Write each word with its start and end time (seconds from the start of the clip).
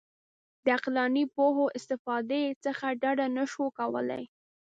د 0.63 0.65
عقلاني 0.75 1.23
پوهو 1.35 1.65
استفادې 1.77 2.43
څخه 2.65 2.85
ډډه 3.01 3.27
نه 3.37 3.43
شو 3.51 3.65
کولای. 3.79 4.23